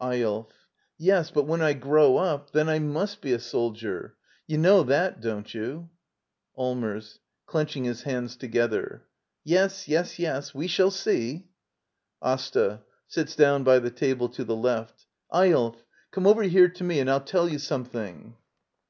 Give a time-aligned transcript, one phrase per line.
[0.00, 0.48] ^^YOLF.
[0.96, 4.16] Yes; but when I grow up, then I must ^ ^e a soldier.
[4.46, 5.90] You know that, don't you?
[6.56, 7.18] Allmers.
[7.44, 9.04] [Clenching his hands together.]
[9.44, 11.44] Yes, yes, yes; we shall see—
[12.22, 12.80] AsTA.
[13.06, 15.84] [Sits down by the table to the left.] Eyolf!
[16.10, 18.34] Come over here to me and FU tell you something.